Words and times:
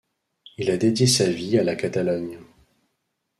Il 0.57 0.71
a 0.71 0.77
dédié 0.77 1.05
sa 1.05 1.29
vie 1.29 1.59
à 1.59 1.63
la 1.63 1.75
Catalogne. 1.75 2.39